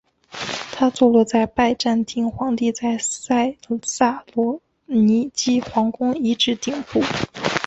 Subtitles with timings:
[0.71, 7.01] 它坐落在拜占庭皇帝在塞萨洛尼基皇宫遗址顶部。